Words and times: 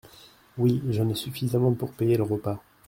Oui, 0.57 0.81
j’en 0.89 1.07
ai 1.09 1.13
suffisamment 1.13 1.73
pour 1.75 1.91
payer 1.91 2.17
le 2.17 2.23
repas. 2.23 2.57